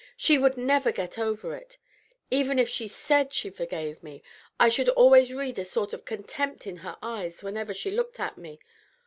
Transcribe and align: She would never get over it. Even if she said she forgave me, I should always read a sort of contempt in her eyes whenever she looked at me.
She 0.17 0.39
would 0.39 0.57
never 0.57 0.91
get 0.91 1.19
over 1.19 1.55
it. 1.55 1.77
Even 2.31 2.57
if 2.57 2.67
she 2.67 2.87
said 2.87 3.31
she 3.33 3.51
forgave 3.51 4.01
me, 4.01 4.23
I 4.59 4.67
should 4.67 4.89
always 4.89 5.31
read 5.31 5.59
a 5.59 5.63
sort 5.63 5.93
of 5.93 6.05
contempt 6.05 6.65
in 6.65 6.77
her 6.77 6.97
eyes 7.03 7.43
whenever 7.43 7.71
she 7.75 7.91
looked 7.91 8.19
at 8.19 8.35
me. 8.35 8.59